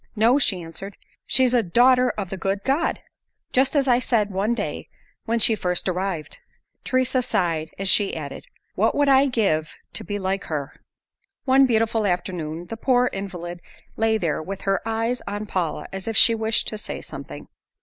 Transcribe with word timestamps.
"No," 0.15 0.39
she 0.39 0.63
answered, 0.63 0.97
"She's 1.27 1.53
a 1.53 1.61
'Daughter 1.61 2.09
of 2.17 2.31
the 2.31 2.35
good 2.37 2.63
God!' 2.63 3.01
Just 3.51 3.75
as 3.75 3.87
I 3.87 3.99
said 3.99 4.31
one 4.31 4.55
day 4.55 4.89
when 5.25 5.37
she 5.37 5.53
first 5.53 5.87
arrived." 5.87 6.39
Teresa 6.83 7.21
sighed 7.21 7.69
as 7.77 7.87
she 7.87 8.15
added, 8.15 8.47
"What 8.73 8.95
would 8.95 9.09
I 9.09 9.27
give 9.27 9.75
to 9.93 10.03
be 10.03 10.17
like 10.17 10.45
her!" 10.45 10.73
One 11.45 11.67
beautiful 11.67 12.07
afternoon, 12.07 12.65
the 12.65 12.77
poor 12.77 13.11
invalid 13.13 13.61
lay 13.95 14.17
there 14.17 14.41
with 14.41 14.61
her 14.61 14.81
eyes 14.87 15.21
on 15.27 15.45
Paula 15.45 15.85
as 15.93 16.07
if 16.07 16.17
she 16.17 16.33
wished 16.33 16.67
to 16.69 16.79
say 16.79 16.99
something. 16.99 17.47